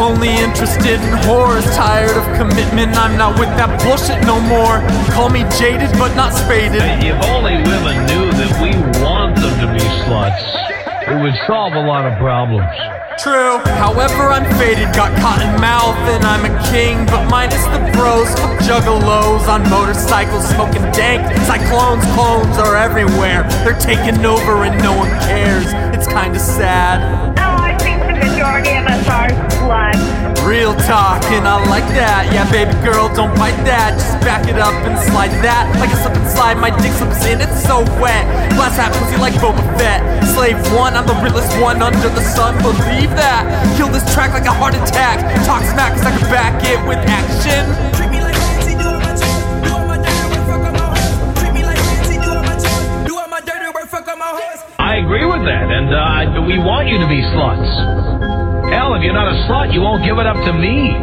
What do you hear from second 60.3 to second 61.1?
to me.